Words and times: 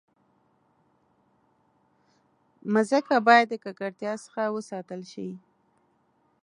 مځکه 2.73 3.15
باید 3.27 3.47
د 3.51 3.55
ککړتیا 3.63 4.13
څخه 4.23 4.41
وساتل 4.55 5.01
شي. 5.11 5.29